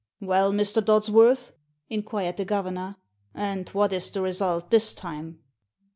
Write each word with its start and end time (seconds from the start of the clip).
"Well, 0.19 0.51
Mr. 0.51 0.83
Dodsworth," 0.83 1.51
inquired 1.87 2.37
the 2.37 2.43
governor, 2.43 2.95
"and 3.35 3.69
what 3.69 3.93
is 3.93 4.09
the 4.09 4.23
result 4.23 4.71
this 4.71 4.95
time?" 4.95 5.41